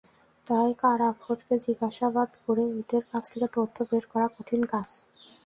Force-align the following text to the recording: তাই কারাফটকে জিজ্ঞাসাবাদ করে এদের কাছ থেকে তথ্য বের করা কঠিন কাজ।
তাই 0.45 0.69
কারাফটকে 0.77 1.55
জিজ্ঞাসাবাদ 1.65 2.29
করে 2.43 2.63
এদের 2.79 3.03
কাছ 3.11 3.23
থেকে 3.31 3.47
তথ্য 3.55 3.77
বের 3.89 4.03
করা 4.11 4.27
কঠিন 4.35 4.61
কাজ। 4.65 4.89